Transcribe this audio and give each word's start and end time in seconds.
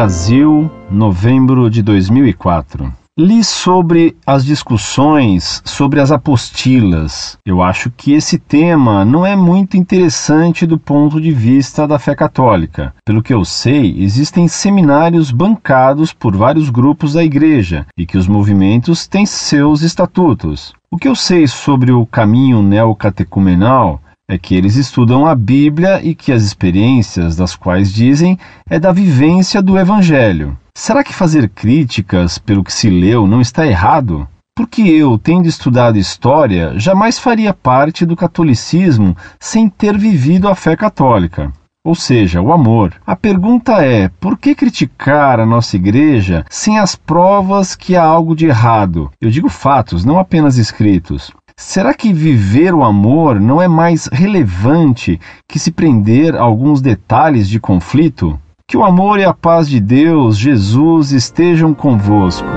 Brasil, 0.00 0.70
novembro 0.90 1.68
de 1.68 1.82
2004. 1.82 2.90
Li 3.18 3.44
sobre 3.44 4.16
as 4.26 4.46
discussões 4.46 5.60
sobre 5.62 6.00
as 6.00 6.10
apostilas. 6.10 7.36
Eu 7.44 7.62
acho 7.62 7.90
que 7.90 8.14
esse 8.14 8.38
tema 8.38 9.04
não 9.04 9.26
é 9.26 9.36
muito 9.36 9.76
interessante 9.76 10.64
do 10.64 10.78
ponto 10.78 11.20
de 11.20 11.30
vista 11.30 11.86
da 11.86 11.98
fé 11.98 12.14
católica. 12.14 12.94
Pelo 13.04 13.22
que 13.22 13.34
eu 13.34 13.44
sei, 13.44 13.94
existem 14.02 14.48
seminários 14.48 15.30
bancados 15.30 16.14
por 16.14 16.34
vários 16.34 16.70
grupos 16.70 17.12
da 17.12 17.22
igreja 17.22 17.84
e 17.94 18.06
que 18.06 18.16
os 18.16 18.26
movimentos 18.26 19.06
têm 19.06 19.26
seus 19.26 19.82
estatutos. 19.82 20.72
O 20.90 20.96
que 20.96 21.08
eu 21.08 21.14
sei 21.14 21.46
sobre 21.46 21.92
o 21.92 22.06
caminho 22.06 22.62
neocatecumenal 22.62 24.00
é 24.30 24.38
que 24.38 24.54
eles 24.54 24.76
estudam 24.76 25.26
a 25.26 25.34
Bíblia 25.34 26.00
e 26.04 26.14
que 26.14 26.30
as 26.30 26.44
experiências 26.44 27.34
das 27.34 27.56
quais 27.56 27.92
dizem 27.92 28.38
é 28.68 28.78
da 28.78 28.92
vivência 28.92 29.60
do 29.60 29.76
Evangelho. 29.76 30.56
Será 30.72 31.02
que 31.02 31.12
fazer 31.12 31.48
críticas 31.48 32.38
pelo 32.38 32.62
que 32.62 32.72
se 32.72 32.88
leu 32.88 33.26
não 33.26 33.40
está 33.40 33.66
errado? 33.66 34.28
Porque 34.56 34.82
eu, 34.82 35.18
tendo 35.18 35.48
estudado 35.48 35.98
história, 35.98 36.78
jamais 36.78 37.18
faria 37.18 37.52
parte 37.52 38.06
do 38.06 38.14
catolicismo 38.14 39.16
sem 39.40 39.68
ter 39.68 39.98
vivido 39.98 40.46
a 40.46 40.54
fé 40.54 40.76
católica. 40.76 41.52
Ou 41.82 41.94
seja, 41.94 42.42
o 42.42 42.52
amor. 42.52 42.92
A 43.06 43.16
pergunta 43.16 43.82
é: 43.82 44.10
por 44.20 44.38
que 44.38 44.54
criticar 44.54 45.40
a 45.40 45.46
nossa 45.46 45.76
igreja 45.76 46.44
sem 46.50 46.78
as 46.78 46.94
provas 46.94 47.74
que 47.74 47.96
há 47.96 48.04
algo 48.04 48.36
de 48.36 48.46
errado? 48.46 49.10
Eu 49.18 49.30
digo 49.30 49.48
fatos, 49.48 50.04
não 50.04 50.18
apenas 50.18 50.58
escritos. 50.58 51.32
Será 51.60 51.92
que 51.92 52.10
viver 52.10 52.72
o 52.72 52.82
amor 52.82 53.38
não 53.38 53.60
é 53.60 53.68
mais 53.68 54.08
relevante 54.10 55.20
que 55.46 55.58
se 55.58 55.70
prender 55.70 56.34
a 56.34 56.40
alguns 56.40 56.80
detalhes 56.80 57.46
de 57.46 57.60
conflito? 57.60 58.40
Que 58.66 58.78
o 58.78 58.82
amor 58.82 59.20
e 59.20 59.24
a 59.24 59.34
paz 59.34 59.68
de 59.68 59.78
Deus, 59.78 60.38
Jesus, 60.38 61.12
estejam 61.12 61.74
convosco. 61.74 62.48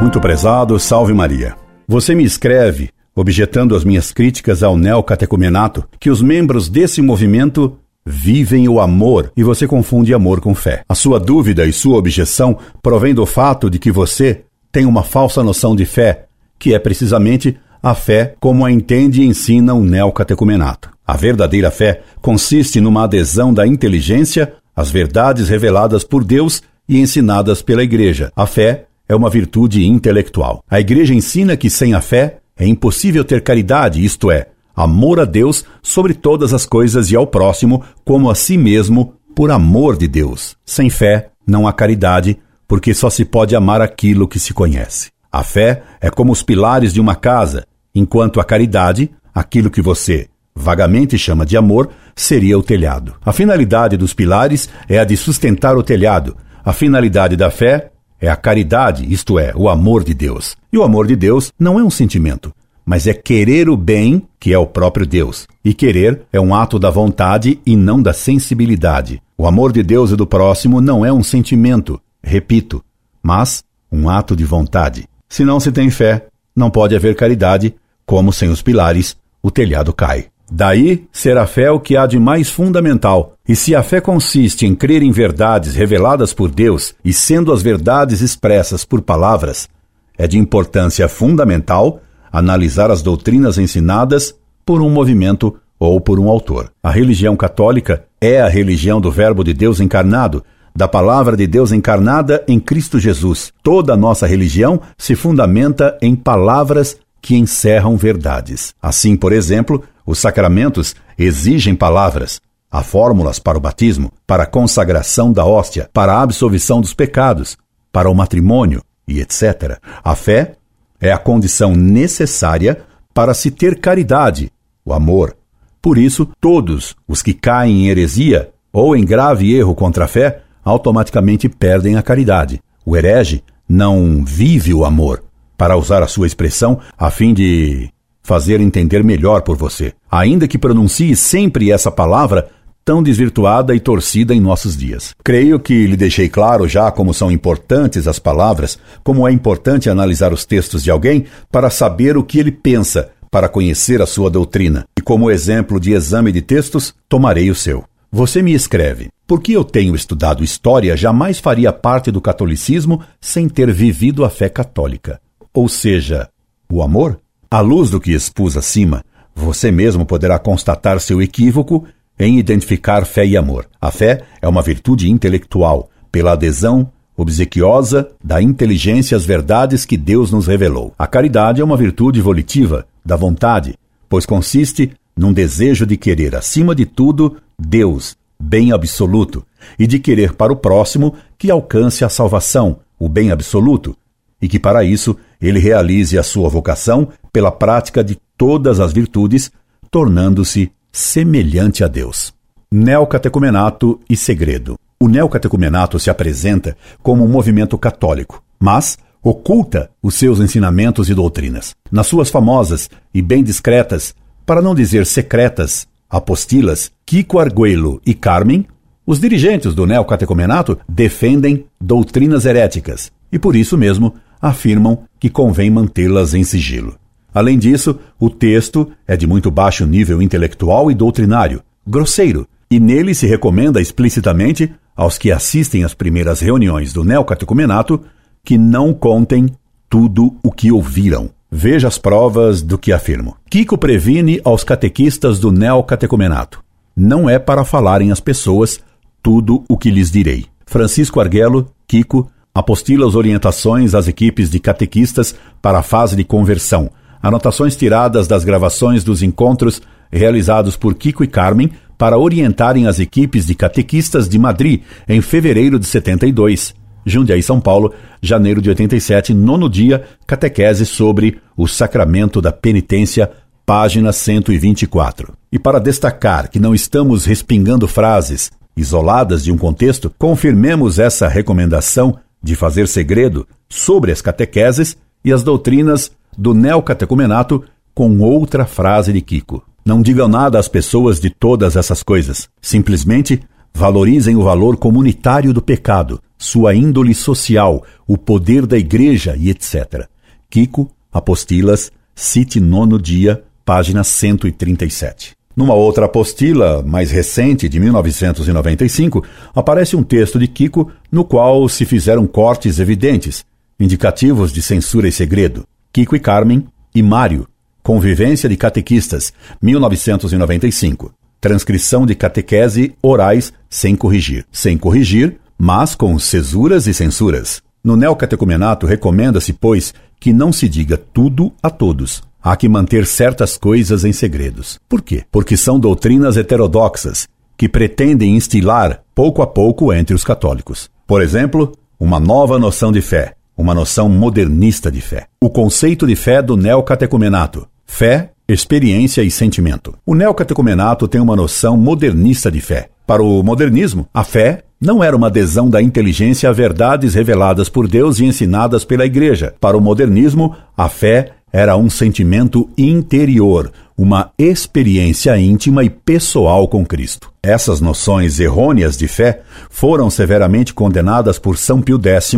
Muito 0.00 0.18
prezado, 0.22 0.80
salve 0.80 1.12
Maria. 1.12 1.54
Você 1.86 2.14
me 2.14 2.24
escreve, 2.24 2.88
objetando 3.14 3.76
as 3.76 3.84
minhas 3.84 4.10
críticas 4.10 4.62
ao 4.62 4.74
neocatecumenato, 4.74 5.84
que 6.00 6.08
os 6.08 6.22
membros 6.22 6.70
desse 6.70 7.02
movimento 7.02 7.76
vivem 8.06 8.66
o 8.70 8.80
amor 8.80 9.30
e 9.36 9.44
você 9.44 9.66
confunde 9.66 10.14
amor 10.14 10.40
com 10.40 10.54
fé. 10.54 10.82
A 10.88 10.94
sua 10.94 11.20
dúvida 11.20 11.66
e 11.66 11.74
sua 11.74 11.98
objeção 11.98 12.56
provém 12.82 13.12
do 13.12 13.26
fato 13.26 13.68
de 13.68 13.78
que 13.78 13.92
você 13.92 14.44
tem 14.70 14.86
uma 14.86 15.02
falsa 15.02 15.42
noção 15.42 15.74
de 15.74 15.84
fé, 15.84 16.26
que 16.58 16.74
é 16.74 16.78
precisamente 16.78 17.58
a 17.82 17.94
fé 17.94 18.34
como 18.40 18.64
a 18.64 18.72
entende 18.72 19.22
e 19.22 19.26
ensina 19.26 19.74
o 19.74 19.84
neocatecumenato. 19.84 20.90
A 21.06 21.16
verdadeira 21.16 21.70
fé 21.70 22.02
consiste 22.20 22.80
numa 22.80 23.04
adesão 23.04 23.52
da 23.54 23.66
inteligência 23.66 24.52
às 24.76 24.90
verdades 24.90 25.48
reveladas 25.48 26.04
por 26.04 26.24
Deus 26.24 26.62
e 26.88 26.98
ensinadas 26.98 27.62
pela 27.62 27.82
Igreja. 27.82 28.30
A 28.36 28.46
fé 28.46 28.86
é 29.08 29.16
uma 29.16 29.30
virtude 29.30 29.86
intelectual. 29.86 30.62
A 30.70 30.78
Igreja 30.80 31.14
ensina 31.14 31.56
que 31.56 31.70
sem 31.70 31.94
a 31.94 32.00
fé 32.00 32.38
é 32.56 32.66
impossível 32.66 33.24
ter 33.24 33.42
caridade, 33.42 34.04
isto 34.04 34.30
é, 34.30 34.48
amor 34.76 35.20
a 35.20 35.24
Deus 35.24 35.64
sobre 35.82 36.12
todas 36.12 36.52
as 36.52 36.66
coisas 36.66 37.10
e 37.10 37.16
ao 37.16 37.26
próximo 37.26 37.82
como 38.04 38.30
a 38.30 38.34
si 38.34 38.58
mesmo 38.58 39.14
por 39.34 39.50
amor 39.50 39.96
de 39.96 40.06
Deus. 40.08 40.56
Sem 40.66 40.90
fé 40.90 41.30
não 41.46 41.66
há 41.66 41.72
caridade, 41.72 42.38
porque 42.68 42.92
só 42.92 43.08
se 43.08 43.24
pode 43.24 43.56
amar 43.56 43.80
aquilo 43.80 44.28
que 44.28 44.38
se 44.38 44.52
conhece. 44.52 45.08
A 45.32 45.42
fé 45.42 45.82
é 46.00 46.10
como 46.10 46.30
os 46.30 46.42
pilares 46.42 46.92
de 46.92 47.00
uma 47.00 47.16
casa, 47.16 47.66
enquanto 47.94 48.40
a 48.40 48.44
caridade, 48.44 49.10
aquilo 49.34 49.70
que 49.70 49.82
você 49.82 50.28
vagamente 50.54 51.16
chama 51.16 51.46
de 51.46 51.56
amor, 51.56 51.88
seria 52.14 52.58
o 52.58 52.62
telhado. 52.62 53.14
A 53.24 53.32
finalidade 53.32 53.96
dos 53.96 54.12
pilares 54.12 54.68
é 54.88 54.98
a 54.98 55.04
de 55.04 55.16
sustentar 55.16 55.76
o 55.76 55.82
telhado. 55.82 56.36
A 56.64 56.72
finalidade 56.72 57.36
da 57.36 57.50
fé 57.50 57.90
é 58.20 58.28
a 58.28 58.36
caridade, 58.36 59.10
isto 59.12 59.38
é, 59.38 59.52
o 59.54 59.68
amor 59.68 60.02
de 60.02 60.12
Deus. 60.12 60.56
E 60.72 60.76
o 60.76 60.82
amor 60.82 61.06
de 61.06 61.14
Deus 61.14 61.52
não 61.58 61.78
é 61.78 61.84
um 61.84 61.90
sentimento, 61.90 62.52
mas 62.84 63.06
é 63.06 63.14
querer 63.14 63.68
o 63.68 63.76
bem, 63.76 64.26
que 64.40 64.52
é 64.52 64.58
o 64.58 64.66
próprio 64.66 65.06
Deus. 65.06 65.46
E 65.64 65.72
querer 65.72 66.22
é 66.32 66.40
um 66.40 66.54
ato 66.54 66.78
da 66.78 66.90
vontade 66.90 67.60
e 67.64 67.76
não 67.76 68.02
da 68.02 68.12
sensibilidade. 68.12 69.22
O 69.36 69.46
amor 69.46 69.72
de 69.72 69.82
Deus 69.84 70.10
e 70.10 70.16
do 70.16 70.26
próximo 70.26 70.80
não 70.80 71.06
é 71.06 71.12
um 71.12 71.22
sentimento, 71.22 72.00
repito, 72.22 72.84
mas 73.22 73.64
um 73.90 74.08
ato 74.08 74.36
de 74.36 74.44
vontade. 74.44 75.08
Se 75.28 75.44
não 75.44 75.60
se 75.60 75.72
tem 75.72 75.90
fé, 75.90 76.26
não 76.54 76.70
pode 76.70 76.94
haver 76.94 77.14
caridade, 77.14 77.74
como 78.04 78.32
sem 78.32 78.48
os 78.48 78.62
pilares 78.62 79.16
o 79.42 79.50
telhado 79.50 79.92
cai. 79.92 80.26
Daí 80.50 81.06
ser 81.12 81.36
a 81.36 81.46
fé 81.46 81.70
o 81.70 81.78
que 81.78 81.96
há 81.96 82.06
de 82.06 82.18
mais 82.18 82.48
fundamental. 82.48 83.34
E 83.46 83.54
se 83.54 83.74
a 83.74 83.82
fé 83.82 84.00
consiste 84.00 84.66
em 84.66 84.74
crer 84.74 85.02
em 85.02 85.12
verdades 85.12 85.74
reveladas 85.74 86.32
por 86.32 86.50
Deus 86.50 86.94
e 87.04 87.12
sendo 87.12 87.52
as 87.52 87.62
verdades 87.62 88.22
expressas 88.22 88.84
por 88.84 89.02
palavras, 89.02 89.68
é 90.16 90.26
de 90.26 90.38
importância 90.38 91.06
fundamental 91.08 92.00
analisar 92.32 92.90
as 92.90 93.02
doutrinas 93.02 93.58
ensinadas 93.58 94.34
por 94.64 94.82
um 94.82 94.90
movimento 94.90 95.56
ou 95.78 96.00
por 96.00 96.18
um 96.18 96.28
autor. 96.28 96.72
A 96.82 96.90
religião 96.90 97.36
católica 97.36 98.04
é 98.20 98.40
a 98.40 98.48
religião 98.48 99.00
do 99.00 99.10
Verbo 99.10 99.44
de 99.44 99.54
Deus 99.54 99.80
encarnado, 99.80 100.44
da 100.78 100.86
palavra 100.86 101.36
de 101.36 101.44
Deus 101.44 101.72
encarnada 101.72 102.44
em 102.46 102.60
Cristo 102.60 103.00
Jesus. 103.00 103.52
Toda 103.64 103.94
a 103.94 103.96
nossa 103.96 104.28
religião 104.28 104.80
se 104.96 105.16
fundamenta 105.16 105.98
em 106.00 106.14
palavras 106.14 106.96
que 107.20 107.36
encerram 107.36 107.96
verdades. 107.96 108.72
Assim, 108.80 109.16
por 109.16 109.32
exemplo, 109.32 109.82
os 110.06 110.20
sacramentos 110.20 110.94
exigem 111.18 111.74
palavras. 111.74 112.40
Há 112.70 112.84
fórmulas 112.84 113.40
para 113.40 113.58
o 113.58 113.60
batismo, 113.60 114.12
para 114.24 114.44
a 114.44 114.46
consagração 114.46 115.32
da 115.32 115.44
hóstia, 115.44 115.90
para 115.92 116.12
a 116.12 116.22
absolvição 116.22 116.80
dos 116.80 116.94
pecados, 116.94 117.58
para 117.90 118.08
o 118.08 118.14
matrimônio 118.14 118.80
e 119.08 119.18
etc. 119.18 119.80
A 120.04 120.14
fé 120.14 120.54
é 121.00 121.10
a 121.10 121.18
condição 121.18 121.74
necessária 121.74 122.82
para 123.12 123.34
se 123.34 123.50
ter 123.50 123.80
caridade, 123.80 124.52
o 124.84 124.92
amor. 124.92 125.36
Por 125.82 125.98
isso, 125.98 126.28
todos 126.40 126.94
os 127.08 127.20
que 127.20 127.34
caem 127.34 127.86
em 127.86 127.88
heresia 127.88 128.50
ou 128.72 128.94
em 128.94 129.04
grave 129.04 129.52
erro 129.52 129.74
contra 129.74 130.04
a 130.04 130.08
fé 130.08 130.44
automaticamente 130.68 131.48
perdem 131.48 131.96
a 131.96 132.02
caridade. 132.02 132.60
O 132.84 132.96
herege 132.96 133.42
não 133.68 134.24
vive 134.24 134.72
o 134.72 134.84
amor, 134.84 135.22
para 135.56 135.76
usar 135.76 136.02
a 136.02 136.06
sua 136.06 136.26
expressão, 136.26 136.78
a 136.96 137.10
fim 137.10 137.34
de 137.34 137.90
fazer 138.22 138.60
entender 138.60 139.02
melhor 139.02 139.42
por 139.42 139.56
você, 139.56 139.92
ainda 140.10 140.46
que 140.46 140.58
pronuncie 140.58 141.16
sempre 141.16 141.72
essa 141.72 141.90
palavra 141.90 142.48
tão 142.84 143.02
desvirtuada 143.02 143.74
e 143.74 143.80
torcida 143.80 144.34
em 144.34 144.40
nossos 144.40 144.76
dias. 144.76 145.14
Creio 145.24 145.58
que 145.58 145.86
lhe 145.86 145.96
deixei 145.96 146.28
claro 146.28 146.68
já 146.68 146.90
como 146.90 147.12
são 147.12 147.30
importantes 147.30 148.06
as 148.06 148.18
palavras, 148.18 148.78
como 149.02 149.26
é 149.26 149.32
importante 149.32 149.90
analisar 149.90 150.32
os 150.32 150.44
textos 150.44 150.82
de 150.82 150.90
alguém 150.90 151.26
para 151.50 151.70
saber 151.70 152.16
o 152.16 152.22
que 152.22 152.38
ele 152.38 152.52
pensa, 152.52 153.10
para 153.30 153.48
conhecer 153.48 154.00
a 154.00 154.06
sua 154.06 154.30
doutrina. 154.30 154.86
E 154.98 155.02
como 155.02 155.30
exemplo 155.30 155.78
de 155.80 155.92
exame 155.92 156.32
de 156.32 156.40
textos, 156.40 156.94
tomarei 157.08 157.50
o 157.50 157.54
seu. 157.54 157.84
Você 158.10 158.42
me 158.42 158.52
escreve: 158.52 159.08
Porque 159.26 159.52
eu 159.52 159.64
tenho 159.64 159.94
estudado 159.94 160.44
história, 160.44 160.96
jamais 160.96 161.38
faria 161.38 161.72
parte 161.72 162.10
do 162.10 162.20
catolicismo 162.20 163.02
sem 163.20 163.48
ter 163.48 163.72
vivido 163.72 164.24
a 164.24 164.30
fé 164.30 164.48
católica 164.48 165.20
ou 165.58 165.68
seja, 165.68 166.28
o 166.70 166.82
amor? 166.82 167.18
À 167.50 167.60
luz 167.60 167.90
do 167.90 168.00
que 168.00 168.12
expus 168.12 168.56
acima, 168.56 169.04
você 169.34 169.72
mesmo 169.72 170.06
poderá 170.06 170.38
constatar 170.38 171.00
seu 171.00 171.20
equívoco 171.20 171.84
em 172.16 172.38
identificar 172.38 173.04
fé 173.04 173.26
e 173.26 173.36
amor. 173.36 173.66
A 173.80 173.90
fé 173.90 174.22
é 174.40 174.46
uma 174.46 174.62
virtude 174.62 175.10
intelectual, 175.10 175.90
pela 176.12 176.34
adesão 176.34 176.92
obsequiosa 177.16 178.08
da 178.22 178.40
inteligência 178.40 179.16
às 179.16 179.24
verdades 179.24 179.84
que 179.84 179.96
Deus 179.96 180.30
nos 180.30 180.46
revelou. 180.46 180.94
A 180.96 181.08
caridade 181.08 181.60
é 181.60 181.64
uma 181.64 181.76
virtude 181.76 182.20
volitiva, 182.20 182.86
da 183.04 183.16
vontade, 183.16 183.74
pois 184.08 184.24
consiste 184.24 184.92
num 185.16 185.32
desejo 185.32 185.84
de 185.84 185.96
querer, 185.96 186.36
acima 186.36 186.72
de 186.72 186.86
tudo, 186.86 187.36
Deus, 187.60 188.16
bem 188.38 188.72
absoluto, 188.72 189.44
e 189.78 189.86
de 189.86 189.98
querer 189.98 190.34
para 190.34 190.52
o 190.52 190.56
próximo 190.56 191.14
que 191.36 191.50
alcance 191.50 192.04
a 192.04 192.08
salvação, 192.08 192.78
o 192.98 193.08
bem 193.08 193.30
absoluto, 193.30 193.96
e 194.40 194.48
que 194.48 194.58
para 194.58 194.84
isso 194.84 195.16
ele 195.40 195.58
realize 195.58 196.16
a 196.16 196.22
sua 196.22 196.48
vocação 196.48 197.08
pela 197.32 197.50
prática 197.50 198.02
de 198.04 198.16
todas 198.36 198.78
as 198.78 198.92
virtudes, 198.92 199.50
tornando-se 199.90 200.70
semelhante 200.92 201.82
a 201.82 201.88
Deus. 201.88 202.32
Neocatecumenato 202.70 204.00
e 204.08 204.16
segredo. 204.16 204.78
O 205.00 205.08
neocatecumenato 205.08 205.98
se 205.98 206.10
apresenta 206.10 206.76
como 207.02 207.24
um 207.24 207.28
movimento 207.28 207.76
católico, 207.78 208.42
mas 208.58 208.98
oculta 209.22 209.90
os 210.02 210.14
seus 210.14 210.40
ensinamentos 210.40 211.08
e 211.08 211.14
doutrinas. 211.14 211.74
Nas 211.90 212.06
suas 212.06 212.30
famosas 212.30 212.88
e 213.12 213.20
bem 213.20 213.42
discretas, 213.42 214.14
para 214.46 214.62
não 214.62 214.74
dizer 214.74 215.06
secretas, 215.06 215.86
apostilas, 216.08 216.90
Kiko 217.04 217.38
Arguello 217.38 218.00
e 218.04 218.14
Carmen, 218.14 218.66
os 219.06 219.18
dirigentes 219.18 219.74
do 219.74 219.86
neocatecumenato 219.86 220.78
defendem 220.88 221.66
doutrinas 221.80 222.44
heréticas 222.44 223.10
e 223.32 223.38
por 223.38 223.56
isso 223.56 223.76
mesmo 223.76 224.14
afirmam 224.40 225.04
que 225.18 225.30
convém 225.30 225.70
mantê-las 225.70 226.34
em 226.34 226.44
sigilo. 226.44 226.96
Além 227.32 227.58
disso, 227.58 227.98
o 228.18 228.30
texto 228.30 228.90
é 229.06 229.16
de 229.16 229.26
muito 229.26 229.50
baixo 229.50 229.86
nível 229.86 230.20
intelectual 230.22 230.90
e 230.90 230.94
doutrinário, 230.94 231.62
grosseiro, 231.86 232.46
e 232.70 232.78
nele 232.78 233.14
se 233.14 233.26
recomenda 233.26 233.80
explicitamente 233.80 234.70
aos 234.94 235.16
que 235.16 235.30
assistem 235.30 235.84
às 235.84 235.94
primeiras 235.94 236.40
reuniões 236.40 236.92
do 236.92 237.04
neocatecumenato 237.04 238.02
que 238.44 238.58
não 238.58 238.92
contem 238.92 239.46
tudo 239.88 240.36
o 240.42 240.50
que 240.50 240.70
ouviram. 240.70 241.30
Veja 241.50 241.88
as 241.88 241.96
provas 241.96 242.60
do 242.60 242.76
que 242.76 242.92
afirmo. 242.92 243.36
Kiko 243.48 243.78
previne 243.78 244.40
aos 244.44 244.62
catequistas 244.62 245.38
do 245.38 245.50
neocatecumenato. 245.50 246.62
Não 246.94 247.28
é 247.28 247.38
para 247.38 247.64
falarem 247.64 248.12
às 248.12 248.20
pessoas 248.20 248.80
tudo 249.22 249.64
o 249.68 249.78
que 249.78 249.90
lhes 249.90 250.10
direi. 250.10 250.44
Francisco 250.66 251.20
Arguello, 251.20 251.70
Kiko, 251.86 252.30
apostila 252.54 253.06
as 253.06 253.14
orientações 253.14 253.94
às 253.94 254.08
equipes 254.08 254.50
de 254.50 254.60
catequistas 254.60 255.34
para 255.62 255.78
a 255.78 255.82
fase 255.82 256.16
de 256.16 256.24
conversão. 256.24 256.90
Anotações 257.22 257.74
tiradas 257.74 258.28
das 258.28 258.44
gravações 258.44 259.02
dos 259.02 259.22
encontros 259.22 259.80
realizados 260.12 260.76
por 260.76 260.94
Kiko 260.94 261.24
e 261.24 261.26
Carmen 261.26 261.70
para 261.96 262.18
orientarem 262.18 262.86
as 262.86 263.00
equipes 263.00 263.46
de 263.46 263.54
catequistas 263.54 264.28
de 264.28 264.38
Madrid 264.38 264.82
em 265.08 265.20
fevereiro 265.20 265.78
de 265.78 265.86
72. 265.86 266.74
Jundiaí, 267.08 267.42
São 267.42 267.60
Paulo, 267.60 267.92
janeiro 268.22 268.60
de 268.60 268.68
87, 268.68 269.32
nono 269.32 269.68
dia, 269.68 270.04
catequese 270.26 270.84
sobre 270.84 271.38
o 271.56 271.66
sacramento 271.66 272.40
da 272.40 272.52
penitência, 272.52 273.30
página 273.64 274.12
124. 274.12 275.32
E 275.50 275.58
para 275.58 275.78
destacar 275.78 276.50
que 276.50 276.58
não 276.58 276.74
estamos 276.74 277.24
respingando 277.24 277.88
frases 277.88 278.50
isoladas 278.76 279.42
de 279.42 279.50
um 279.50 279.58
contexto, 279.58 280.12
confirmemos 280.18 280.98
essa 280.98 281.26
recomendação 281.26 282.18
de 282.42 282.54
fazer 282.54 282.86
segredo 282.86 283.46
sobre 283.68 284.12
as 284.12 284.22
catequeses 284.22 284.96
e 285.24 285.32
as 285.32 285.42
doutrinas 285.42 286.12
do 286.36 286.54
neocatecumenato 286.54 287.64
com 287.94 288.20
outra 288.20 288.64
frase 288.64 289.12
de 289.12 289.20
Kiko. 289.20 289.62
Não 289.84 290.00
digam 290.00 290.28
nada 290.28 290.58
às 290.58 290.68
pessoas 290.68 291.18
de 291.18 291.30
todas 291.30 291.74
essas 291.74 292.02
coisas. 292.02 292.48
Simplesmente 292.60 293.40
valorizem 293.74 294.36
o 294.36 294.42
valor 294.42 294.76
comunitário 294.76 295.52
do 295.52 295.62
pecado, 295.62 296.20
sua 296.36 296.74
índole 296.74 297.14
social, 297.14 297.84
o 298.06 298.16
poder 298.16 298.66
da 298.66 298.78
igreja 298.78 299.36
e 299.36 299.50
etc. 299.50 300.06
Kiko, 300.50 300.90
Apostilas, 301.12 301.90
cite 302.14 302.60
nono 302.60 303.00
dia, 303.00 303.42
página 303.64 304.04
137. 304.04 305.32
Numa 305.56 305.74
outra 305.74 306.06
apostila, 306.06 306.82
mais 306.82 307.10
recente, 307.10 307.68
de 307.68 307.80
1995, 307.80 309.24
aparece 309.54 309.96
um 309.96 310.04
texto 310.04 310.38
de 310.38 310.46
Kiko 310.46 310.90
no 311.10 311.24
qual 311.24 311.68
se 311.68 311.84
fizeram 311.84 312.26
cortes 312.26 312.78
evidentes, 312.78 313.44
indicativos 313.80 314.52
de 314.52 314.62
censura 314.62 315.08
e 315.08 315.12
segredo. 315.12 315.64
Kiko 315.92 316.14
e 316.14 316.20
Carmen 316.20 316.64
e 316.94 317.02
Mário, 317.02 317.48
Convivência 317.82 318.48
de 318.48 318.56
Catequistas, 318.56 319.32
1995. 319.60 321.12
Transcrição 321.40 322.04
de 322.04 322.16
catequese 322.16 322.94
orais 323.00 323.52
sem 323.70 323.94
corrigir. 323.94 324.44
Sem 324.50 324.76
corrigir, 324.76 325.38
mas 325.56 325.94
com 325.94 326.18
cesuras 326.18 326.88
e 326.88 326.94
censuras. 326.94 327.62
No 327.82 327.96
neocatecumenato 327.96 328.86
recomenda-se, 328.86 329.52
pois, 329.52 329.94
que 330.18 330.32
não 330.32 330.52
se 330.52 330.68
diga 330.68 330.96
tudo 330.96 331.52
a 331.62 331.70
todos, 331.70 332.22
há 332.42 332.56
que 332.56 332.68
manter 332.68 333.06
certas 333.06 333.56
coisas 333.56 334.04
em 334.04 334.12
segredos. 334.12 334.80
Por 334.88 335.00
quê? 335.00 335.24
Porque 335.30 335.56
são 335.56 335.78
doutrinas 335.78 336.36
heterodoxas 336.36 337.28
que 337.56 337.68
pretendem 337.68 338.36
instilar 338.36 339.02
pouco 339.14 339.40
a 339.40 339.46
pouco 339.46 339.92
entre 339.92 340.14
os 340.14 340.24
católicos. 340.24 340.90
Por 341.06 341.22
exemplo, 341.22 341.72
uma 342.00 342.18
nova 342.18 342.58
noção 342.58 342.90
de 342.90 343.00
fé, 343.00 343.34
uma 343.56 343.74
noção 343.74 344.08
modernista 344.08 344.90
de 344.90 345.00
fé. 345.00 345.26
O 345.40 345.50
conceito 345.50 346.06
de 346.06 346.16
fé 346.16 346.42
do 346.42 346.56
neocatecumenato. 346.56 347.66
Fé, 347.86 348.32
experiência 348.48 349.22
e 349.22 349.30
sentimento. 349.30 349.94
O 350.06 350.14
neocatecumenato 350.14 351.06
tem 351.06 351.20
uma 351.20 351.36
noção 351.36 351.76
modernista 351.76 352.50
de 352.50 352.62
fé. 352.62 352.88
Para 353.06 353.22
o 353.22 353.42
modernismo, 353.42 354.08
a 354.12 354.24
fé 354.24 354.62
não 354.80 355.04
era 355.04 355.14
uma 355.14 355.26
adesão 355.26 355.68
da 355.68 355.82
inteligência 355.82 356.48
a 356.48 356.52
verdades 356.52 357.14
reveladas 357.14 357.68
por 357.68 357.86
Deus 357.86 358.18
e 358.18 358.24
ensinadas 358.24 358.84
pela 358.84 359.04
Igreja. 359.04 359.54
Para 359.60 359.76
o 359.76 359.80
modernismo, 359.80 360.56
a 360.74 360.88
fé 360.88 361.32
era 361.52 361.76
um 361.76 361.90
sentimento 361.90 362.68
interior, 362.76 363.70
uma 363.96 364.30
experiência 364.38 365.36
íntima 365.38 365.84
e 365.84 365.90
pessoal 365.90 366.68
com 366.68 366.86
Cristo. 366.86 367.30
Essas 367.42 367.80
noções 367.80 368.40
errôneas 368.40 368.96
de 368.96 369.08
fé 369.08 369.42
foram 369.68 370.08
severamente 370.08 370.72
condenadas 370.72 371.38
por 371.38 371.58
São 371.58 371.82
Pio 371.82 372.00
X 372.02 372.34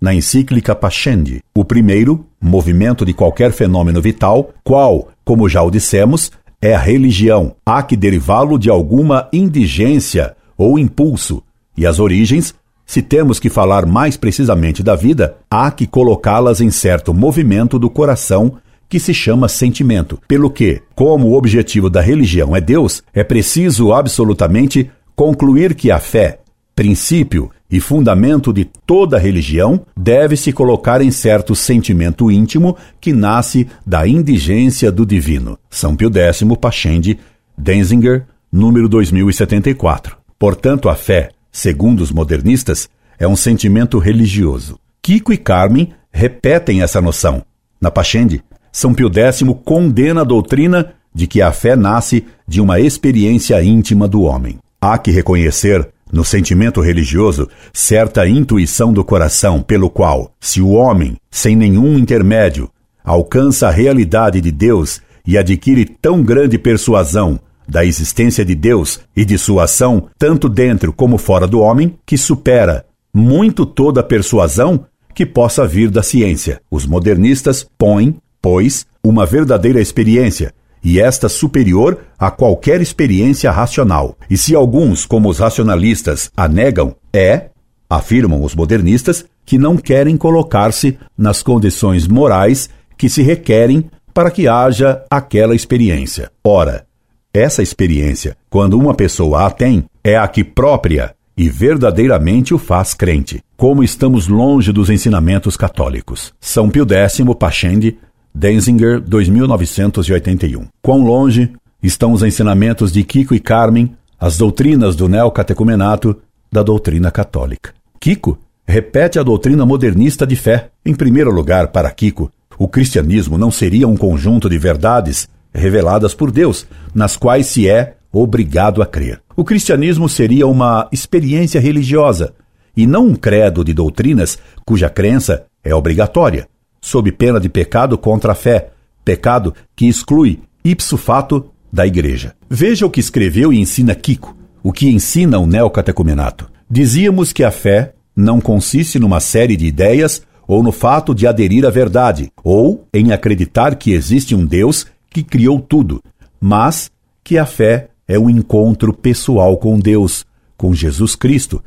na 0.00 0.14
encíclica 0.14 0.74
Pascendi, 0.74 1.42
o 1.54 1.64
primeiro 1.64 2.26
movimento 2.40 3.04
de 3.04 3.12
qualquer 3.12 3.52
fenômeno 3.52 4.00
vital, 4.00 4.50
qual, 4.62 5.08
como 5.24 5.48
já 5.48 5.62
o 5.62 5.70
dissemos, 5.70 6.30
é 6.60 6.74
a 6.74 6.78
religião. 6.78 7.54
Há 7.66 7.82
que 7.82 7.96
derivá-lo 7.96 8.58
de 8.58 8.70
alguma 8.70 9.28
indigência 9.32 10.36
ou 10.56 10.78
impulso, 10.78 11.42
e 11.76 11.86
as 11.86 11.98
origens 11.98 12.54
se 12.88 13.02
temos 13.02 13.38
que 13.38 13.50
falar 13.50 13.84
mais 13.84 14.16
precisamente 14.16 14.82
da 14.82 14.96
vida, 14.96 15.36
há 15.50 15.70
que 15.70 15.86
colocá-las 15.86 16.62
em 16.62 16.70
certo 16.70 17.12
movimento 17.12 17.78
do 17.78 17.90
coração 17.90 18.54
que 18.88 18.98
se 18.98 19.12
chama 19.12 19.46
sentimento. 19.46 20.18
Pelo 20.26 20.50
que, 20.50 20.80
como 20.94 21.28
o 21.28 21.36
objetivo 21.36 21.90
da 21.90 22.00
religião 22.00 22.56
é 22.56 22.62
Deus, 22.62 23.02
é 23.12 23.22
preciso 23.22 23.92
absolutamente 23.92 24.90
concluir 25.14 25.74
que 25.74 25.90
a 25.90 25.98
fé, 25.98 26.40
princípio 26.74 27.50
e 27.70 27.80
fundamento 27.80 28.52
de 28.52 28.64
toda 28.64 29.18
religião, 29.18 29.84
deve 29.96 30.36
se 30.36 30.52
colocar 30.52 31.02
em 31.02 31.10
certo 31.10 31.54
sentimento 31.54 32.30
íntimo 32.30 32.76
que 33.00 33.12
nasce 33.12 33.66
da 33.86 34.06
indigência 34.06 34.90
do 34.90 35.04
divino. 35.04 35.58
São 35.68 35.94
Pio 35.94 36.10
X, 36.12 36.42
Pachende, 36.60 37.18
Denzinger, 37.56 38.24
número 38.50 38.88
2074. 38.88 40.16
Portanto, 40.38 40.88
a 40.88 40.94
fé, 40.94 41.30
segundo 41.52 42.00
os 42.00 42.10
modernistas, 42.10 42.88
é 43.18 43.26
um 43.26 43.36
sentimento 43.36 43.98
religioso. 43.98 44.78
Kiko 45.02 45.32
e 45.32 45.36
Carmen 45.36 45.92
repetem 46.10 46.82
essa 46.82 47.00
noção. 47.00 47.42
Na 47.80 47.90
Pachende, 47.90 48.42
São 48.72 48.94
Pio 48.94 49.10
X 49.12 49.42
condena 49.64 50.22
a 50.22 50.24
doutrina 50.24 50.94
de 51.14 51.26
que 51.26 51.42
a 51.42 51.52
fé 51.52 51.74
nasce 51.74 52.24
de 52.46 52.60
uma 52.60 52.80
experiência 52.80 53.62
íntima 53.62 54.06
do 54.06 54.22
homem. 54.22 54.58
Há 54.80 54.96
que 54.98 55.10
reconhecer 55.10 55.88
no 56.12 56.24
sentimento 56.24 56.80
religioso 56.80 57.48
certa 57.72 58.26
intuição 58.26 58.92
do 58.92 59.04
coração 59.04 59.62
pelo 59.62 59.90
qual, 59.90 60.32
se 60.40 60.60
o 60.60 60.70
homem, 60.70 61.16
sem 61.30 61.54
nenhum 61.54 61.98
intermédio, 61.98 62.70
alcança 63.04 63.68
a 63.68 63.70
realidade 63.70 64.40
de 64.40 64.50
Deus 64.50 65.00
e 65.26 65.36
adquire 65.36 65.84
tão 65.84 66.22
grande 66.22 66.58
persuasão 66.58 67.38
da 67.68 67.84
existência 67.84 68.44
de 68.44 68.54
Deus 68.54 69.00
e 69.14 69.24
de 69.24 69.36
sua 69.36 69.64
ação, 69.64 70.08
tanto 70.18 70.48
dentro 70.48 70.92
como 70.92 71.18
fora 71.18 71.46
do 71.46 71.60
homem, 71.60 71.98
que 72.06 72.16
supera 72.16 72.86
muito 73.12 73.66
toda 73.66 74.00
a 74.00 74.04
persuasão 74.04 74.86
que 75.14 75.26
possa 75.26 75.66
vir 75.66 75.90
da 75.90 76.02
ciência. 76.02 76.60
Os 76.70 76.86
modernistas 76.86 77.66
põem, 77.76 78.16
pois, 78.40 78.86
uma 79.04 79.26
verdadeira 79.26 79.80
experiência, 79.80 80.54
e 80.82 81.00
esta 81.00 81.28
superior 81.28 81.98
a 82.18 82.30
qualquer 82.30 82.80
experiência 82.80 83.50
racional. 83.50 84.16
E 84.28 84.36
se 84.36 84.54
alguns, 84.54 85.04
como 85.06 85.28
os 85.28 85.38
racionalistas, 85.38 86.30
a 86.36 86.48
negam, 86.48 86.94
é, 87.12 87.50
afirmam 87.88 88.42
os 88.42 88.54
modernistas, 88.54 89.24
que 89.44 89.58
não 89.58 89.76
querem 89.76 90.16
colocar-se 90.16 90.98
nas 91.16 91.42
condições 91.42 92.06
morais 92.06 92.68
que 92.96 93.08
se 93.08 93.22
requerem 93.22 93.90
para 94.12 94.30
que 94.30 94.48
haja 94.48 95.02
aquela 95.10 95.54
experiência. 95.54 96.30
Ora, 96.44 96.84
essa 97.32 97.62
experiência, 97.62 98.36
quando 98.50 98.78
uma 98.78 98.94
pessoa 98.94 99.46
a 99.46 99.50
tem, 99.50 99.84
é 100.02 100.16
a 100.16 100.26
que 100.26 100.42
própria 100.42 101.14
e 101.36 101.48
verdadeiramente 101.48 102.52
o 102.52 102.58
faz 102.58 102.94
crente. 102.94 103.40
Como 103.56 103.84
estamos 103.84 104.26
longe 104.26 104.72
dos 104.72 104.90
ensinamentos 104.90 105.56
católicos. 105.56 106.34
São 106.40 106.68
Pio 106.68 106.84
X, 106.84 107.20
Pachende, 107.38 107.96
Denzinger, 108.34 109.00
2981. 109.00 110.66
Quão 110.82 111.04
longe 111.04 111.52
estão 111.82 112.12
os 112.12 112.22
ensinamentos 112.22 112.92
de 112.92 113.02
Kiko 113.04 113.34
e 113.34 113.40
Carmen, 113.40 113.94
as 114.18 114.36
doutrinas 114.36 114.96
do 114.96 115.08
neocatecumenato, 115.08 116.16
da 116.50 116.62
doutrina 116.62 117.10
católica. 117.10 117.72
Kiko 118.00 118.38
repete 118.66 119.18
a 119.18 119.22
doutrina 119.22 119.64
modernista 119.64 120.26
de 120.26 120.36
fé. 120.36 120.70
Em 120.84 120.94
primeiro 120.94 121.30
lugar, 121.30 121.68
para 121.68 121.90
Kiko, 121.90 122.30
o 122.58 122.66
cristianismo 122.66 123.38
não 123.38 123.50
seria 123.50 123.86
um 123.86 123.96
conjunto 123.96 124.48
de 124.48 124.58
verdades 124.58 125.28
reveladas 125.52 126.14
por 126.14 126.30
Deus, 126.30 126.66
nas 126.94 127.16
quais 127.16 127.46
se 127.46 127.68
é 127.68 127.94
obrigado 128.12 128.82
a 128.82 128.86
crer. 128.86 129.20
O 129.36 129.44
cristianismo 129.44 130.08
seria 130.08 130.46
uma 130.46 130.88
experiência 130.90 131.60
religiosa 131.60 132.34
e 132.76 132.86
não 132.86 133.06
um 133.06 133.14
credo 133.14 133.64
de 133.64 133.72
doutrinas 133.72 134.38
cuja 134.64 134.88
crença 134.90 135.44
é 135.62 135.74
obrigatória, 135.74 136.48
sob 136.80 137.10
pena 137.12 137.40
de 137.40 137.48
pecado 137.48 137.96
contra 137.98 138.32
a 138.32 138.34
fé, 138.34 138.70
pecado 139.04 139.54
que 139.74 139.86
exclui 139.86 140.40
ipso 140.64 140.96
fato 140.96 141.50
da 141.72 141.86
igreja. 141.86 142.34
Veja 142.48 142.86
o 142.86 142.90
que 142.90 143.00
escreveu 143.00 143.52
e 143.52 143.60
ensina 143.60 143.94
Kiko, 143.94 144.36
o 144.62 144.72
que 144.72 144.88
ensina 144.88 145.38
o 145.38 145.46
neocatecumenato. 145.46 146.50
Dizíamos 146.70 147.32
que 147.32 147.44
a 147.44 147.50
fé 147.50 147.94
não 148.14 148.40
consiste 148.40 148.98
numa 148.98 149.20
série 149.20 149.56
de 149.56 149.66
ideias 149.66 150.22
ou 150.46 150.62
no 150.62 150.72
fato 150.72 151.14
de 151.14 151.26
aderir 151.26 151.66
à 151.66 151.70
verdade, 151.70 152.32
ou 152.42 152.86
em 152.92 153.12
acreditar 153.12 153.76
que 153.76 153.92
existe 153.92 154.34
um 154.34 154.46
Deus 154.46 154.86
que 155.10 155.22
criou 155.22 155.60
tudo, 155.60 156.02
mas 156.40 156.90
que 157.22 157.36
a 157.36 157.44
fé 157.44 157.90
é 158.06 158.18
um 158.18 158.30
encontro 158.30 158.92
pessoal 158.94 159.58
com 159.58 159.78
Deus, 159.78 160.24
com 160.56 160.74
Jesus 160.74 161.14
Cristo, 161.14 161.62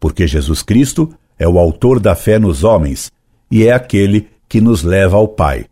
porque 0.00 0.26
Jesus 0.26 0.62
Cristo 0.62 1.14
é 1.38 1.48
o 1.48 1.58
autor 1.58 2.00
da 2.00 2.16
fé 2.16 2.38
nos 2.38 2.64
homens 2.64 3.12
e 3.48 3.64
é 3.64 3.72
aquele 3.72 4.28
que 4.54 4.60
nos 4.60 4.84
leva 4.84 5.16
ao 5.16 5.26
Pai. 5.26 5.66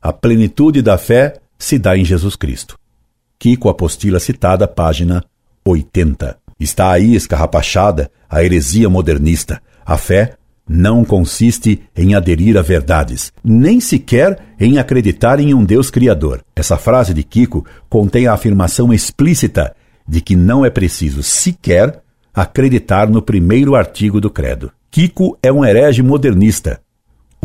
A 0.00 0.10
plenitude 0.10 0.80
da 0.80 0.96
fé 0.96 1.34
se 1.58 1.78
dá 1.78 1.98
em 1.98 2.02
Jesus 2.02 2.34
Cristo. 2.34 2.78
Kiko 3.38 3.68
Apostila 3.68 4.18
citada, 4.18 4.66
página 4.66 5.22
80. 5.62 6.38
Está 6.58 6.90
aí 6.92 7.14
escarrapachada 7.14 8.10
a 8.30 8.42
heresia 8.42 8.88
modernista. 8.88 9.60
A 9.84 9.98
fé 9.98 10.32
não 10.66 11.04
consiste 11.04 11.82
em 11.94 12.14
aderir 12.14 12.56
a 12.56 12.62
verdades, 12.62 13.34
nem 13.44 13.80
sequer 13.80 14.38
em 14.58 14.78
acreditar 14.78 15.38
em 15.38 15.52
um 15.52 15.62
Deus 15.62 15.90
criador. 15.90 16.42
Essa 16.56 16.78
frase 16.78 17.12
de 17.12 17.22
Kiko 17.22 17.66
contém 17.86 18.28
a 18.28 18.32
afirmação 18.32 18.94
explícita 18.94 19.76
de 20.08 20.22
que 20.22 20.34
não 20.34 20.64
é 20.64 20.70
preciso 20.70 21.22
sequer 21.22 22.00
acreditar 22.32 23.10
no 23.10 23.20
primeiro 23.20 23.74
artigo 23.74 24.22
do 24.22 24.30
credo. 24.30 24.72
Kiko 24.90 25.38
é 25.42 25.52
um 25.52 25.62
herege 25.62 26.02
modernista. 26.02 26.80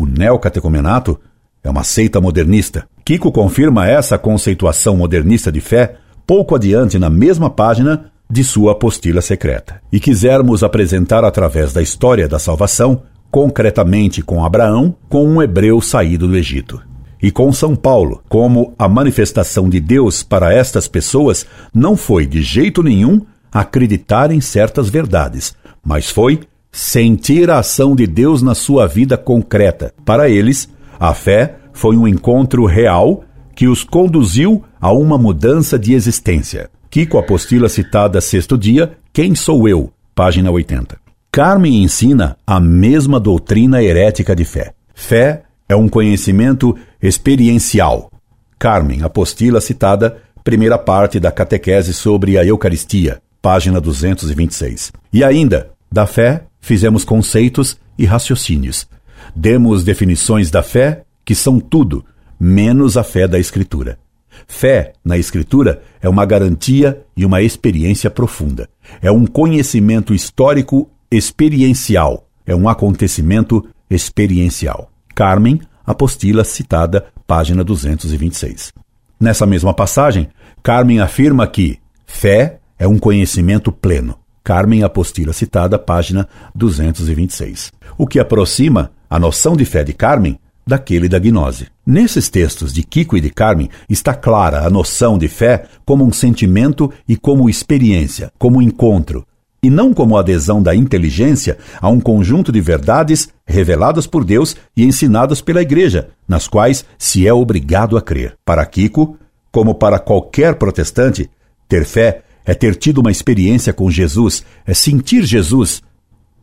O 0.00 0.06
neocatecumenato 0.06 1.18
é 1.62 1.68
uma 1.68 1.82
seita 1.82 2.20
modernista. 2.20 2.86
Kiko 3.04 3.32
confirma 3.32 3.88
essa 3.88 4.16
conceituação 4.16 4.96
modernista 4.96 5.50
de 5.50 5.60
fé 5.60 5.96
pouco 6.24 6.54
adiante 6.54 6.98
na 6.98 7.10
mesma 7.10 7.50
página 7.50 8.12
de 8.30 8.44
sua 8.44 8.72
apostila 8.72 9.20
secreta. 9.20 9.80
E 9.90 9.98
quisermos 9.98 10.62
apresentar 10.62 11.24
através 11.24 11.72
da 11.72 11.82
história 11.82 12.28
da 12.28 12.38
salvação, 12.38 13.02
concretamente 13.28 14.22
com 14.22 14.44
Abraão, 14.44 14.94
com 15.08 15.26
um 15.26 15.42
hebreu 15.42 15.80
saído 15.80 16.28
do 16.28 16.36
Egito. 16.36 16.80
E 17.20 17.32
com 17.32 17.52
São 17.52 17.74
Paulo, 17.74 18.22
como 18.28 18.74
a 18.78 18.88
manifestação 18.88 19.68
de 19.68 19.80
Deus 19.80 20.22
para 20.22 20.54
estas 20.54 20.86
pessoas 20.86 21.44
não 21.74 21.96
foi 21.96 22.24
de 22.24 22.40
jeito 22.40 22.84
nenhum 22.84 23.22
acreditar 23.50 24.30
em 24.30 24.40
certas 24.40 24.88
verdades, 24.88 25.56
mas 25.84 26.08
foi 26.08 26.40
sentir 26.72 27.50
a 27.50 27.58
ação 27.58 27.94
de 27.94 28.06
Deus 28.06 28.42
na 28.42 28.54
sua 28.54 28.86
vida 28.86 29.16
concreta. 29.16 29.92
Para 30.04 30.28
eles, 30.28 30.68
a 30.98 31.14
fé 31.14 31.56
foi 31.72 31.96
um 31.96 32.06
encontro 32.06 32.64
real 32.64 33.24
que 33.54 33.66
os 33.66 33.82
conduziu 33.82 34.62
a 34.80 34.92
uma 34.92 35.18
mudança 35.18 35.78
de 35.78 35.94
existência. 35.94 36.70
Kiko 36.90 37.18
Apostila 37.18 37.68
citada 37.68 38.20
sexto 38.20 38.56
dia, 38.56 38.92
Quem 39.12 39.34
sou 39.34 39.68
eu? 39.68 39.92
Página 40.14 40.50
80. 40.50 40.98
Carmen 41.30 41.82
ensina 41.82 42.36
a 42.46 42.58
mesma 42.58 43.20
doutrina 43.20 43.82
herética 43.82 44.34
de 44.34 44.44
fé. 44.44 44.72
Fé 44.94 45.42
é 45.68 45.76
um 45.76 45.88
conhecimento 45.88 46.76
experiencial. 47.02 48.10
Carmen, 48.58 49.02
apostila 49.02 49.60
citada, 49.60 50.16
primeira 50.42 50.78
parte 50.78 51.20
da 51.20 51.30
catequese 51.30 51.92
sobre 51.92 52.38
a 52.38 52.44
Eucaristia, 52.44 53.20
página 53.40 53.80
226. 53.80 54.92
E 55.12 55.22
ainda, 55.22 55.70
da 55.92 56.06
fé, 56.06 56.44
fizemos 56.60 57.04
conceitos 57.04 57.78
e 57.98 58.04
raciocínios. 58.04 58.86
Demos 59.34 59.84
definições 59.84 60.50
da 60.50 60.62
fé, 60.62 61.02
que 61.24 61.34
são 61.34 61.60
tudo, 61.60 62.04
menos 62.38 62.96
a 62.96 63.04
fé 63.04 63.26
da 63.26 63.38
Escritura. 63.38 63.98
Fé 64.46 64.92
na 65.04 65.18
Escritura 65.18 65.82
é 66.00 66.08
uma 66.08 66.24
garantia 66.24 67.02
e 67.16 67.24
uma 67.24 67.42
experiência 67.42 68.10
profunda. 68.10 68.68
É 69.02 69.10
um 69.10 69.26
conhecimento 69.26 70.14
histórico 70.14 70.90
experiencial. 71.10 72.26
É 72.46 72.54
um 72.54 72.68
acontecimento 72.68 73.66
experiencial. 73.90 74.90
Carmen, 75.14 75.60
apostila 75.86 76.44
citada, 76.44 77.06
página 77.26 77.64
226. 77.64 78.72
Nessa 79.20 79.46
mesma 79.46 79.74
passagem, 79.74 80.28
Carmen 80.62 81.00
afirma 81.00 81.46
que 81.46 81.78
fé 82.06 82.60
é 82.78 82.86
um 82.86 82.98
conhecimento 82.98 83.72
pleno. 83.72 84.17
Carmen, 84.48 84.82
apostila 84.82 85.34
citada, 85.34 85.78
página 85.78 86.26
226. 86.54 87.70
O 87.98 88.06
que 88.06 88.18
aproxima 88.18 88.90
a 89.10 89.18
noção 89.18 89.54
de 89.54 89.66
fé 89.66 89.84
de 89.84 89.92
Carmen 89.92 90.38
daquele 90.66 91.06
da 91.06 91.18
gnose. 91.18 91.66
Nesses 91.86 92.30
textos 92.30 92.72
de 92.72 92.82
Kiko 92.82 93.14
e 93.14 93.20
de 93.20 93.28
Carmen 93.28 93.68
está 93.90 94.14
clara 94.14 94.66
a 94.66 94.70
noção 94.70 95.18
de 95.18 95.28
fé 95.28 95.64
como 95.84 96.02
um 96.02 96.10
sentimento 96.10 96.90
e 97.06 97.14
como 97.14 97.50
experiência, 97.50 98.32
como 98.38 98.62
encontro, 98.62 99.26
e 99.62 99.68
não 99.68 99.92
como 99.92 100.16
adesão 100.16 100.62
da 100.62 100.74
inteligência 100.74 101.58
a 101.78 101.90
um 101.90 102.00
conjunto 102.00 102.50
de 102.50 102.62
verdades 102.62 103.28
reveladas 103.46 104.06
por 104.06 104.24
Deus 104.24 104.56
e 104.74 104.82
ensinadas 104.82 105.42
pela 105.42 105.60
Igreja, 105.60 106.08
nas 106.26 106.48
quais 106.48 106.86
se 106.96 107.28
é 107.28 107.34
obrigado 107.34 107.98
a 107.98 108.00
crer. 108.00 108.34
Para 108.46 108.64
Kiko, 108.64 109.18
como 109.52 109.74
para 109.74 109.98
qualquer 109.98 110.54
protestante, 110.54 111.28
ter 111.68 111.84
fé 111.84 112.22
é 112.48 112.54
ter 112.54 112.74
tido 112.74 113.02
uma 113.02 113.10
experiência 113.10 113.74
com 113.74 113.90
Jesus, 113.90 114.42
é 114.66 114.72
sentir 114.72 115.22
Jesus, 115.22 115.82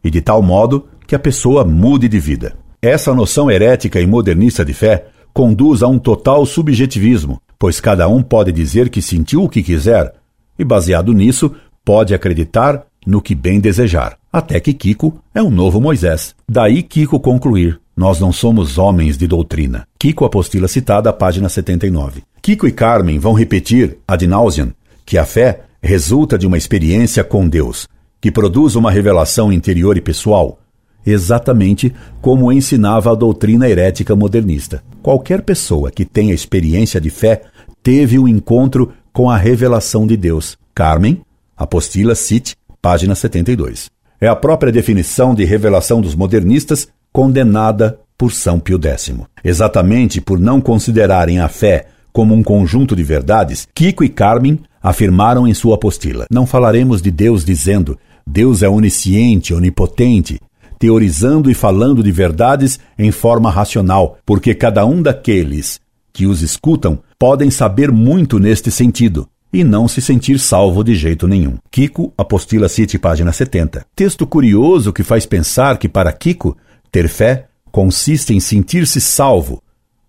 e 0.04 0.12
de 0.12 0.22
tal 0.22 0.40
modo 0.40 0.86
que 1.08 1.16
a 1.16 1.20
pessoa 1.20 1.66
mude 1.66 2.08
de 2.08 2.20
vida. 2.20 2.56
Essa 2.80 3.12
noção 3.12 3.50
herética 3.50 4.00
e 4.00 4.06
modernista 4.06 4.64
de 4.64 4.72
fé 4.72 5.08
conduz 5.34 5.82
a 5.82 5.88
um 5.88 5.98
total 5.98 6.46
subjetivismo, 6.46 7.42
pois 7.58 7.80
cada 7.80 8.08
um 8.08 8.22
pode 8.22 8.52
dizer 8.52 8.90
que 8.90 9.02
sentiu 9.02 9.44
o 9.44 9.50
que 9.50 9.64
quiser 9.64 10.14
e, 10.60 10.64
baseado 10.64 11.12
nisso, 11.12 11.52
pode 11.84 12.14
acreditar 12.14 12.86
no 13.04 13.20
que 13.20 13.34
bem 13.34 13.60
desejar. 13.60 14.16
Até 14.32 14.60
que 14.60 14.74
Kiko 14.74 15.20
é 15.34 15.42
um 15.42 15.50
novo 15.50 15.82
Moisés. 15.82 16.36
Daí 16.48 16.84
Kiko 16.84 17.20
concluir: 17.20 17.80
Nós 17.98 18.20
não 18.20 18.32
somos 18.32 18.78
homens 18.78 19.18
de 19.18 19.26
doutrina. 19.26 19.88
Kiko, 19.98 20.24
apostila 20.24 20.68
citada, 20.68 21.12
página 21.12 21.50
79. 21.50 22.22
Kiko 22.44 22.68
e 22.68 22.72
Carmen 22.72 23.18
vão 23.18 23.34
repetir, 23.34 23.98
ad 24.08 24.28
nauseam, 24.28 24.72
que 25.04 25.18
a 25.18 25.26
fé 25.26 25.62
resulta 25.86 26.38
de 26.38 26.48
uma 26.48 26.58
experiência 26.58 27.24
com 27.24 27.48
Deus, 27.48 27.88
que 28.20 28.32
produz 28.32 28.76
uma 28.76 28.92
revelação 28.92 29.54
interior 29.54 29.96
e 29.96 30.02
pessoal, 30.02 30.60
exatamente 31.06 31.94
como 32.22 32.52
ensinava 32.52 33.12
a 33.12 33.16
doutrina 33.16 33.70
herética 33.70 34.16
modernista. 34.16 34.84
Qualquer 35.04 35.44
pessoa 35.44 35.92
que 35.92 36.04
tenha 36.04 36.34
experiência 36.34 37.00
de 37.00 37.12
fé 37.12 37.44
teve 37.84 38.18
um 38.18 38.28
encontro 38.28 38.92
com 39.14 39.30
a 39.30 39.38
revelação 39.38 40.08
de 40.08 40.18
Deus. 40.18 40.58
Carmen, 40.74 41.22
Apostila 41.56 42.16
Cite, 42.16 42.56
página 42.82 43.14
72. 43.14 43.90
É 44.20 44.28
a 44.28 44.36
própria 44.36 44.72
definição 44.72 45.36
de 45.36 45.46
revelação 45.46 46.02
dos 46.02 46.16
modernistas 46.16 46.88
condenada 47.14 48.00
por 48.18 48.32
São 48.32 48.60
Pio 48.60 48.80
X. 48.82 49.14
Exatamente 49.44 50.20
por 50.20 50.40
não 50.40 50.60
considerarem 50.60 51.40
a 51.40 51.48
fé 51.48 51.86
como 52.12 52.34
um 52.34 52.42
conjunto 52.42 52.96
de 52.96 53.04
verdades, 53.04 53.68
Kiko 53.76 54.04
e 54.04 54.10
Carmen 54.10 54.60
afirmaram 54.86 55.48
em 55.48 55.54
sua 55.54 55.76
apostila: 55.76 56.28
Não 56.30 56.46
falaremos 56.46 57.02
de 57.02 57.10
Deus 57.10 57.44
dizendo 57.44 57.98
Deus 58.26 58.62
é 58.62 58.70
onisciente, 58.70 59.52
onipotente, 59.52 60.40
teorizando 60.78 61.50
e 61.50 61.56
falando 61.56 62.04
de 62.04 62.12
verdades 62.12 62.80
em 62.98 63.12
forma 63.12 63.50
racional, 63.50 64.20
porque 64.24 64.54
cada 64.54 64.86
um 64.86 65.02
daqueles 65.02 65.80
que 66.14 66.28
os 66.28 66.44
escutam 66.44 67.00
podem 67.18 67.50
saber 67.50 67.92
muito 67.92 68.38
neste 68.38 68.70
sentido 68.70 69.28
e 69.52 69.64
não 69.64 69.88
se 69.88 70.02
sentir 70.02 70.38
salvo 70.38 70.84
de 70.84 70.94
jeito 70.94 71.28
nenhum. 71.28 71.58
Kiko, 71.72 72.14
Apostila 72.16 72.70
City, 72.70 73.00
página 73.00 73.32
70. 73.32 73.86
Texto 73.96 74.28
curioso 74.28 74.94
que 74.94 75.04
faz 75.04 75.26
pensar 75.26 75.78
que 75.78 75.90
para 75.90 76.12
Kiko, 76.12 76.56
ter 76.92 77.08
fé 77.08 77.48
consiste 77.72 78.34
em 78.34 78.40
sentir-se 78.40 79.02
salvo, 79.02 79.62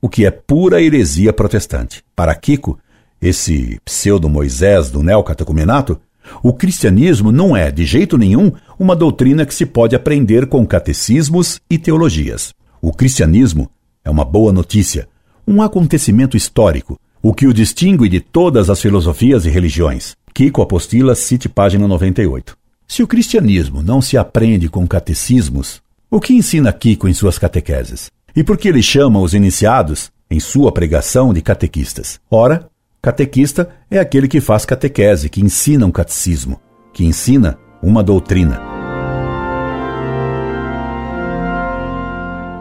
o 0.02 0.08
que 0.08 0.26
é 0.26 0.30
pura 0.30 0.82
heresia 0.82 1.32
protestante. 1.32 2.02
Para 2.14 2.34
Kiko, 2.34 2.78
esse 3.20 3.80
pseudo-Moisés 3.84 4.90
do 4.90 5.02
neocatecumenato, 5.02 6.00
o 6.42 6.52
cristianismo 6.52 7.30
não 7.30 7.56
é, 7.56 7.70
de 7.70 7.84
jeito 7.84 8.18
nenhum, 8.18 8.52
uma 8.78 8.96
doutrina 8.96 9.46
que 9.46 9.54
se 9.54 9.64
pode 9.64 9.94
aprender 9.94 10.46
com 10.46 10.66
catecismos 10.66 11.60
e 11.70 11.78
teologias. 11.78 12.52
O 12.80 12.92
cristianismo 12.92 13.70
é 14.04 14.10
uma 14.10 14.24
boa 14.24 14.52
notícia, 14.52 15.08
um 15.46 15.62
acontecimento 15.62 16.36
histórico, 16.36 16.98
o 17.22 17.32
que 17.32 17.46
o 17.46 17.54
distingue 17.54 18.08
de 18.08 18.20
todas 18.20 18.70
as 18.70 18.80
filosofias 18.80 19.46
e 19.46 19.50
religiões. 19.50 20.14
Kiko 20.34 20.62
Apostila, 20.62 21.14
cite 21.14 21.48
página 21.48 21.88
98. 21.88 22.56
Se 22.86 23.02
o 23.02 23.06
cristianismo 23.06 23.82
não 23.82 24.00
se 24.00 24.16
aprende 24.16 24.68
com 24.68 24.86
catecismos, 24.86 25.80
o 26.10 26.20
que 26.20 26.34
ensina 26.34 26.72
Kiko 26.72 27.08
em 27.08 27.14
suas 27.14 27.38
catequeses? 27.38 28.10
E 28.34 28.44
por 28.44 28.56
que 28.56 28.68
ele 28.68 28.82
chama 28.82 29.18
os 29.18 29.34
iniciados, 29.34 30.10
em 30.30 30.38
sua 30.38 30.70
pregação, 30.70 31.32
de 31.32 31.40
catequistas? 31.40 32.20
Ora, 32.30 32.68
Catequista 33.06 33.68
é 33.88 34.00
aquele 34.00 34.26
que 34.26 34.40
faz 34.40 34.64
catequese, 34.64 35.30
que 35.30 35.40
ensina 35.40 35.86
um 35.86 35.92
catecismo, 35.92 36.60
que 36.92 37.04
ensina 37.04 37.56
uma 37.80 38.02
doutrina. 38.02 38.60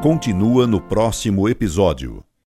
Continua 0.04 0.68
no 0.68 0.80
próximo 0.80 1.50
episódio. 1.50 2.24